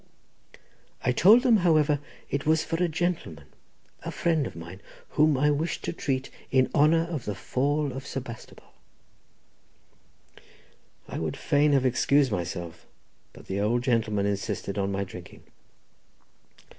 [1.03, 1.99] I told them, however,
[2.31, 3.45] it was for a gentleman,
[4.01, 8.07] a friend of mine, whom I wished to treat in honour of the fall of
[8.07, 8.73] Sebastopol."
[11.07, 12.87] I would fain have excused myself,
[13.31, 15.43] but the old gentleman insisted on my drinking.